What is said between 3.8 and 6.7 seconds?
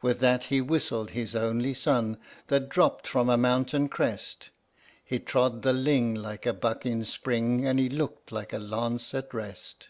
crest He trod the ling like a